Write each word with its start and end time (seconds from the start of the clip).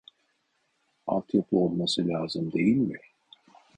Alt 1.07 1.33
yapı 1.33 1.57
olması 1.57 2.07
lazım 2.07 2.51
değil 2.53 2.77
mi 2.77 2.97